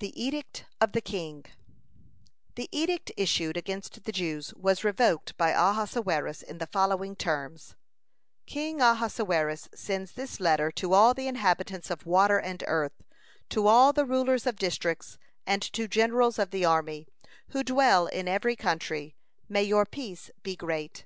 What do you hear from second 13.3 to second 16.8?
to all the rulers of districts, and to generals of the